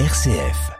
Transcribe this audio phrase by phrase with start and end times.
[0.00, 0.72] RCF.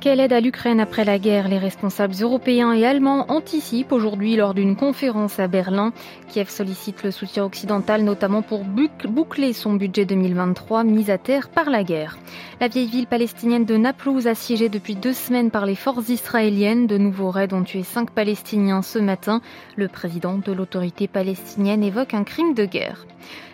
[0.00, 1.46] Quelle aide à l'Ukraine après la guerre?
[1.46, 5.92] Les responsables européens et allemands anticipent aujourd'hui lors d'une conférence à Berlin.
[6.26, 11.70] Kiev sollicite le soutien occidental notamment pour boucler son budget 2023 mis à terre par
[11.70, 12.18] la guerre.
[12.60, 16.88] La vieille ville palestinienne de Naplouse assiégée depuis deux semaines par les forces israéliennes.
[16.88, 19.42] De nouveaux raids ont tué cinq Palestiniens ce matin.
[19.76, 23.06] Le président de l'autorité palestinienne évoque un crime de guerre.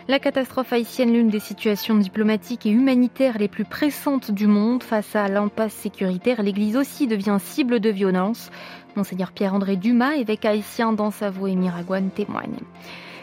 [0.07, 5.15] La catastrophe haïtienne, l'une des situations diplomatiques et humanitaires les plus pressantes du monde face
[5.15, 8.51] à l'impasse sécuritaire, l'Église aussi devient cible de violence.
[8.95, 12.59] Monseigneur Pierre-André Dumas, évêque haïtien d'Ansavo et Miragouane, témoigne.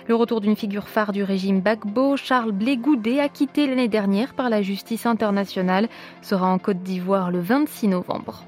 [0.09, 2.79] Le retour d'une figure phare du régime Bagbo, Charles Blé
[3.21, 5.89] acquitté l'année dernière par la justice internationale,
[6.23, 8.45] sera en Côte d'Ivoire le 26 novembre.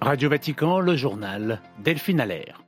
[0.00, 2.63] Radio Vatican, le journal Delphine Allaire.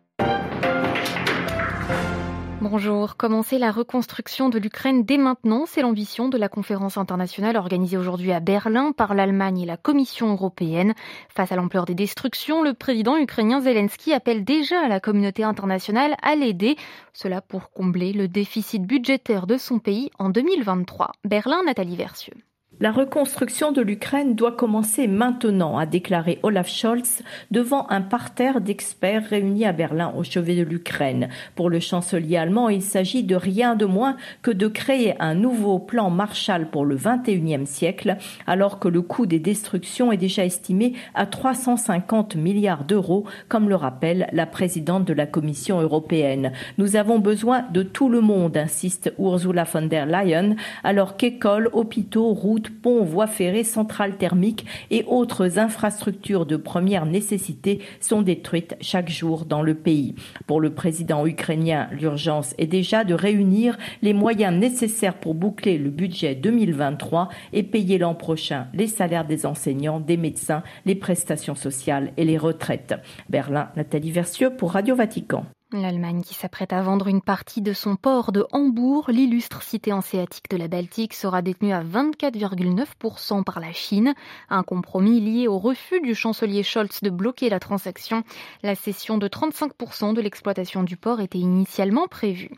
[2.69, 3.16] Bonjour.
[3.16, 8.33] Commencer la reconstruction de l'Ukraine dès maintenant, c'est l'ambition de la conférence internationale organisée aujourd'hui
[8.33, 10.94] à Berlin par l'Allemagne et la Commission européenne.
[11.28, 16.17] Face à l'ampleur des destructions, le président ukrainien Zelensky appelle déjà à la communauté internationale
[16.22, 16.77] à l'aider,
[17.12, 21.12] cela pour combler le déficit budgétaire de son pays en 2023.
[21.25, 22.34] Berlin, Nathalie Versieux.
[22.78, 29.24] La reconstruction de l'Ukraine doit commencer maintenant, a déclaré Olaf Scholz devant un parterre d'experts
[29.30, 31.30] réunis à Berlin au chevet de l'Ukraine.
[31.54, 35.78] Pour le chancelier allemand, il s'agit de rien de moins que de créer un nouveau
[35.78, 40.92] plan Marshall pour le 21e siècle, alors que le coût des destructions est déjà estimé
[41.14, 46.52] à 350 milliards d'euros, comme le rappelle la présidente de la Commission européenne.
[46.77, 52.34] Nous avons besoin de tout le monde, insiste Ursula von der Leyen, alors qu'écoles, hôpitaux,
[52.34, 59.11] routes, ponts, voies ferrées, centrales thermiques et autres infrastructures de première nécessité sont détruites chaque
[59.11, 60.14] jour dans le pays.
[60.47, 65.91] Pour le président ukrainien, l'urgence est déjà de réunir les moyens nécessaires pour boucler le
[65.91, 72.12] budget 2023 et payer l'an prochain les salaires des enseignants, des médecins, les prestations sociales
[72.17, 72.94] et les retraites.
[73.28, 75.47] Berlin, Nathalie Versieux pour Radio Vatican.
[75.72, 80.49] L'Allemagne qui s'apprête à vendre une partie de son port de Hambourg, l'illustre cité hanséatique
[80.49, 84.15] de la Baltique, sera détenue à 24,9% par la Chine.
[84.49, 88.22] Un compromis lié au refus du chancelier Scholz de bloquer la transaction.
[88.62, 92.53] La cession de 35% de l'exploitation du port était initialement prévue.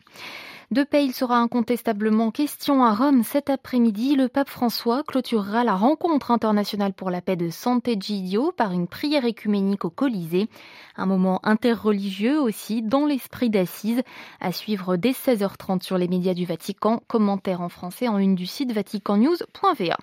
[0.70, 4.16] De paix, il sera incontestablement question à Rome cet après-midi.
[4.16, 9.24] Le pape François clôturera la rencontre internationale pour la paix de Sant'Egidio par une prière
[9.24, 10.50] écuménique au Colisée.
[10.98, 14.02] Un moment interreligieux aussi dans l'esprit d'assises
[14.40, 17.00] à suivre dès 16h30 sur les médias du Vatican.
[17.08, 19.96] Commentaire en français en une du site vaticannews.va.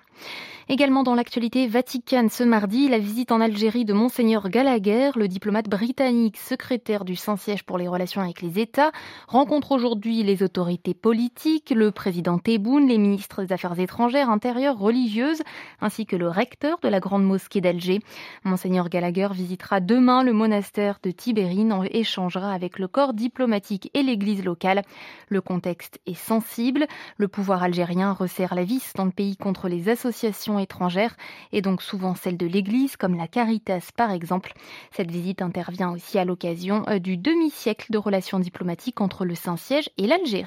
[0.68, 5.68] Également dans l'actualité Vatican ce mardi, la visite en Algérie de Monseigneur Gallagher, le diplomate
[5.68, 8.90] britannique secrétaire du Saint-Siège pour les relations avec les États,
[9.28, 10.55] rencontre aujourd'hui les autorités
[10.94, 15.42] politiques, le président Tebboune, les ministres des Affaires étrangères, intérieures, religieuses,
[15.80, 18.00] ainsi que le recteur de la Grande Mosquée d'Alger.
[18.44, 24.02] Monseigneur Gallagher visitera demain le monastère de Tibérine et échangera avec le corps diplomatique et
[24.02, 24.82] l'église locale.
[25.28, 26.86] Le contexte est sensible.
[27.18, 31.16] Le pouvoir algérien resserre la vis dans le pays contre les associations étrangères
[31.52, 34.54] et donc souvent celle de l'Église, comme la Caritas par exemple.
[34.92, 39.90] Cette visite intervient aussi à l'occasion euh, du demi-siècle de relations diplomatiques entre le Saint-Siège
[39.98, 40.45] et l'Algérie.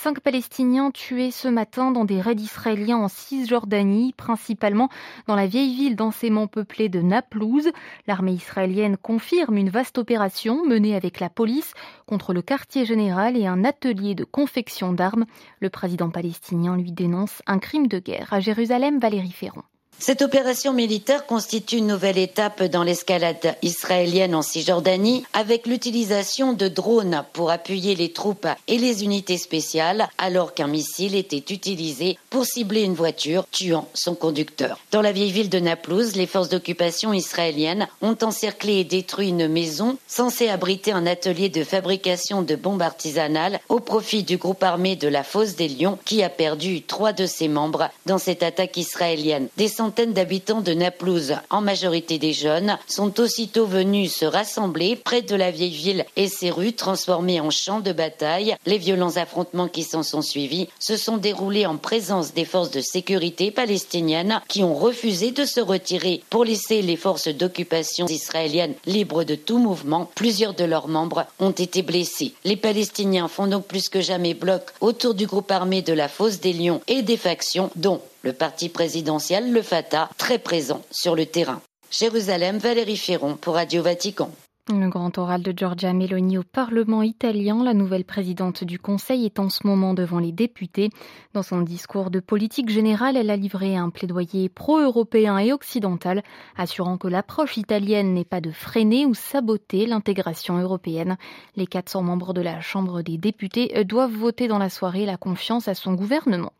[0.00, 4.88] Cinq Palestiniens tués ce matin dans des raids israéliens en Cisjordanie, principalement
[5.26, 7.70] dans la vieille ville densément peuplée de Naplouse.
[8.06, 11.74] L'armée israélienne confirme une vaste opération menée avec la police
[12.06, 15.26] contre le quartier général et un atelier de confection d'armes.
[15.58, 18.32] Le président palestinien lui dénonce un crime de guerre.
[18.32, 19.64] À Jérusalem, Valérie Ferron.
[20.00, 26.68] Cette opération militaire constitue une nouvelle étape dans l'escalade israélienne en Cisjordanie avec l'utilisation de
[26.68, 32.44] drones pour appuyer les troupes et les unités spéciales alors qu'un missile était utilisé pour
[32.44, 34.78] cibler une voiture tuant son conducteur.
[34.92, 39.48] Dans la vieille ville de Naplouse, les forces d'occupation israéliennes ont encerclé et détruit une
[39.48, 44.94] maison censée abriter un atelier de fabrication de bombes artisanales au profit du groupe armé
[44.94, 48.76] de la Fosse des Lions qui a perdu trois de ses membres dans cette attaque
[48.76, 49.48] israélienne
[49.88, 55.34] centaines d'habitants de Naplouse, en majorité des jeunes, sont aussitôt venus se rassembler près de
[55.34, 58.54] la vieille ville et ses rues transformées en champs de bataille.
[58.66, 62.82] Les violents affrontements qui s'en sont suivis se sont déroulés en présence des forces de
[62.82, 69.24] sécurité palestiniennes qui ont refusé de se retirer pour laisser les forces d'occupation israéliennes libres
[69.24, 70.10] de tout mouvement.
[70.14, 72.34] Plusieurs de leurs membres ont été blessés.
[72.44, 76.40] Les Palestiniens font donc plus que jamais bloc autour du groupe armé de la Fosse
[76.40, 81.24] des Lions et des factions dont le parti présidentiel, le Fatah, très présent sur le
[81.24, 81.62] terrain.
[81.90, 84.30] Jérusalem, Valérie Ferron pour Radio Vatican.
[84.68, 89.38] Le grand oral de Giorgia Meloni au Parlement italien, la nouvelle présidente du Conseil est
[89.38, 90.90] en ce moment devant les députés.
[91.32, 96.22] Dans son discours de politique générale, elle a livré un plaidoyer pro-européen et occidental,
[96.54, 101.16] assurant que l'approche italienne n'est pas de freiner ou saboter l'intégration européenne.
[101.56, 105.66] Les 400 membres de la Chambre des députés doivent voter dans la soirée la confiance
[105.66, 106.52] à son gouvernement.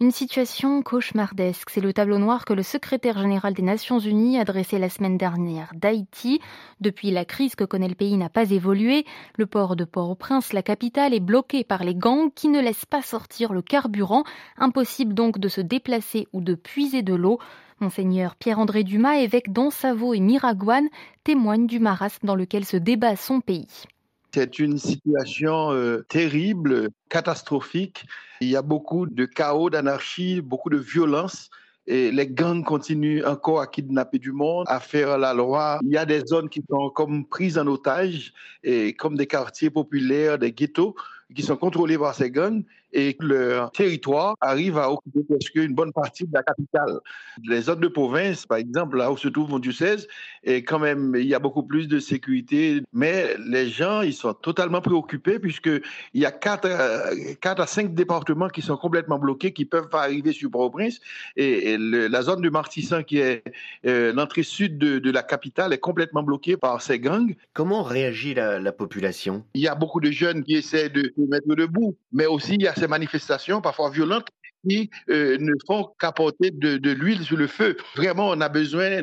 [0.00, 4.44] Une situation cauchemardesque, c'est le tableau noir que le secrétaire général des Nations Unies a
[4.44, 6.40] dressé la semaine dernière d'Haïti.
[6.80, 9.04] Depuis la crise que connaît le pays n'a pas évolué,
[9.36, 13.02] le port de Port-au-Prince, la capitale, est bloqué par les gangs qui ne laissent pas
[13.02, 14.24] sortir le carburant.
[14.56, 17.38] Impossible donc de se déplacer ou de puiser de l'eau.
[17.78, 20.88] Monseigneur Pierre-André Dumas, évêque d'Ansavo et Miragouane,
[21.24, 23.84] témoigne du marasme dans lequel se débat son pays.
[24.34, 28.06] C'est une situation euh, terrible, catastrophique.
[28.40, 31.50] Il y a beaucoup de chaos, d'anarchie, beaucoup de violence.
[31.86, 35.80] Et les gangs continuent encore à kidnapper du monde, à faire la loi.
[35.82, 38.32] Il y a des zones qui sont comme prises en otage,
[38.62, 40.94] et comme des quartiers populaires, des ghettos
[41.34, 42.62] qui sont contrôlés par ces gangs
[42.92, 46.98] et leur territoire arrive à occuper presque une bonne partie de la capitale.
[47.44, 50.08] Les zones de province, par exemple, là où se trouve mon diocèse,
[50.44, 54.34] et quand même, il y a beaucoup plus de sécurité, mais les gens, ils sont
[54.34, 55.80] totalement préoccupés puisqu'il
[56.14, 60.32] y a 4, euh, à 5 départements qui sont complètement bloqués, qui peuvent pas arriver
[60.32, 61.00] sur Port-au-Prince,
[61.36, 63.42] et, la zone de Martissan, qui est
[63.86, 67.34] euh, l'entrée sud de, la capitale, est complètement bloquée par ces gangs.
[67.52, 69.44] Comment réagit la, la population?
[69.54, 71.96] Il y a beaucoup de jeunes qui essaient de mettre debout.
[72.12, 74.26] Mais aussi, il y a ces manifestations parfois violentes
[74.68, 77.76] qui euh, ne font qu'apporter de, l'huile sur le feu.
[77.96, 79.02] Vraiment, on a besoin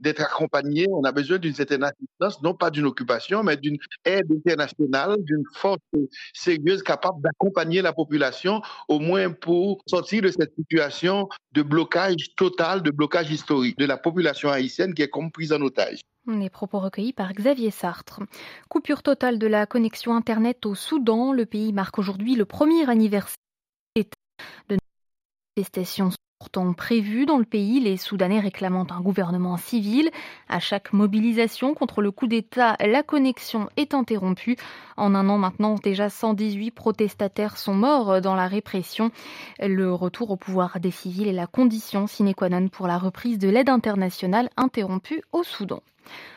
[0.00, 4.30] d'être accompagné, on a besoin d'une certaine assistance, non pas d'une occupation, mais d'une aide
[4.30, 5.80] internationale, d'une force
[6.32, 12.82] sérieuse capable d'accompagner la population, au moins pour sortir de cette situation de blocage total,
[12.82, 16.00] de blocage historique de la population haïtienne qui est comme prise en otage.
[16.28, 18.20] Les propos recueillis par Xavier Sartre.
[18.68, 21.32] Coupure totale de la connexion Internet au Soudan.
[21.32, 23.36] Le pays marque aujourd'hui le premier anniversaire
[23.96, 24.76] de
[25.56, 30.10] manifestations pourtant prévues dans le pays, les Soudanais réclamant un gouvernement civil.
[30.48, 34.56] À chaque mobilisation contre le coup d'État, la connexion est interrompue.
[34.96, 39.10] En un an maintenant, déjà 118 protestataires sont morts dans la répression.
[39.58, 43.38] Le retour au pouvoir des civils est la condition sine qua non pour la reprise
[43.38, 45.82] de l'aide internationale interrompue au Soudan.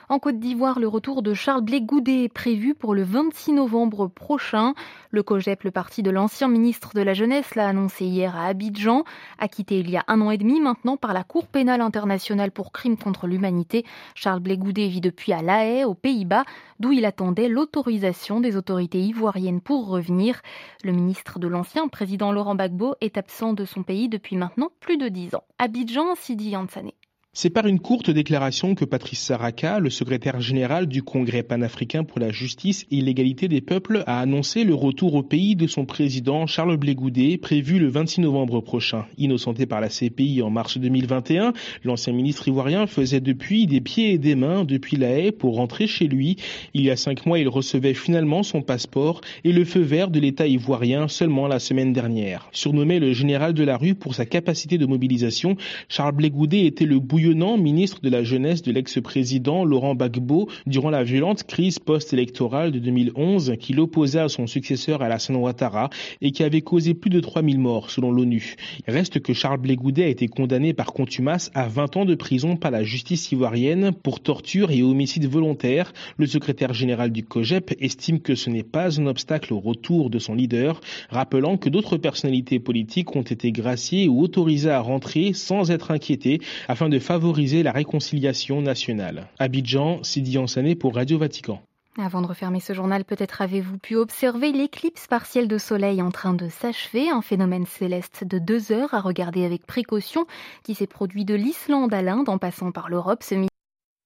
[0.07, 4.75] En Côte d'Ivoire, le retour de Charles Blé est prévu pour le 26 novembre prochain.
[5.09, 9.03] Le COGEP, le parti de l'ancien ministre de la Jeunesse, l'a annoncé hier à Abidjan,
[9.39, 12.71] acquitté il y a un an et demi maintenant par la Cour pénale internationale pour
[12.71, 13.83] crimes contre l'humanité.
[14.13, 16.43] Charles Blé vit depuis à La Haye, aux Pays-Bas,
[16.79, 20.41] d'où il attendait l'autorisation des autorités ivoiriennes pour revenir.
[20.83, 24.97] Le ministre de l'ancien président Laurent Gbagbo est absent de son pays depuis maintenant plus
[24.97, 25.43] de dix ans.
[25.57, 26.91] Abidjan, Sidi Yansane.
[27.37, 32.21] C'est par une courte déclaration que Patrice Saraka, le secrétaire général du Congrès panafricain pour
[32.21, 36.47] la justice et l'égalité des peuples, a annoncé le retour au pays de son président
[36.47, 36.95] Charles Blé
[37.37, 39.05] prévu le 26 novembre prochain.
[39.17, 41.51] Innocenté par la CPI en mars 2021,
[41.83, 45.87] l'ancien ministre ivoirien faisait depuis des pieds et des mains depuis la haie pour rentrer
[45.87, 46.37] chez lui.
[46.73, 50.21] Il y a cinq mois, il recevait finalement son passeport et le feu vert de
[50.21, 52.47] l'État ivoirien seulement la semaine dernière.
[52.53, 55.57] Surnommé le général de la rue pour sa capacité de mobilisation,
[55.89, 56.31] Charles Blé
[56.65, 61.79] était le bouillon ministre de la jeunesse de l'ex-président Laurent Gbagbo durant la violente crise
[61.79, 65.89] post-électorale de 2011 qui l'opposait à son successeur Alassane Ouattara
[66.21, 68.55] et qui avait causé plus de 3000 morts selon l'ONU.
[68.87, 72.71] Reste que Charles Blé a été condamné par contumace à 20 ans de prison par
[72.71, 75.93] la justice ivoirienne pour torture et homicide volontaire.
[76.17, 80.19] Le secrétaire général du COGEP estime que ce n'est pas un obstacle au retour de
[80.19, 85.71] son leader, rappelant que d'autres personnalités politiques ont été graciées ou autorisées à rentrer sans
[85.71, 89.29] être inquiétées afin de favoriser favoriser la réconciliation nationale.
[89.39, 91.61] Abidjan, Sidi Ansané pour Radio Vatican.
[91.97, 96.33] Avant de refermer ce journal, peut-être avez-vous pu observer l'éclipse partielle de soleil en train
[96.33, 100.25] de s'achever, un phénomène céleste de deux heures à regarder avec précaution
[100.63, 103.54] qui s'est produit de l'Islande à l'Inde en passant par l'Europe ce midi.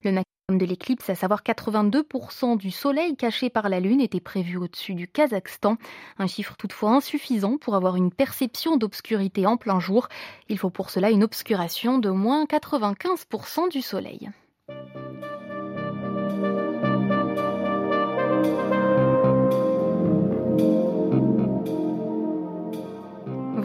[0.05, 4.55] Le maximum de l'éclipse, à savoir 82% du soleil caché par la Lune, était prévu
[4.55, 5.75] au-dessus du Kazakhstan.
[6.17, 10.07] Un chiffre toutefois insuffisant pour avoir une perception d'obscurité en plein jour.
[10.47, 14.29] Il faut pour cela une obscuration de moins 95% du soleil.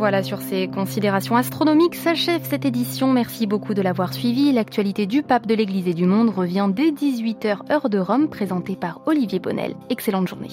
[0.04, 3.10] Voilà, sur ces considérations astronomiques s'achève cette édition.
[3.10, 4.52] Merci beaucoup de l'avoir suivi.
[4.52, 8.76] L'actualité du pape de l'Église et du monde revient dès 18h heure de Rome, présentée
[8.76, 9.74] par Olivier Bonnel.
[9.88, 10.50] Excellente journée.